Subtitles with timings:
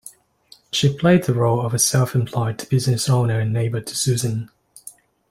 [0.71, 4.49] She played the role of a self-employed business owner and neighbor to Susan.